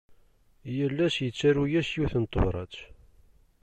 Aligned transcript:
Yal 0.75 0.97
ass 1.05 1.15
yettaru-as 1.25 1.89
yiwet 1.93 2.13
n 2.17 2.25
tebrat. 2.25 2.75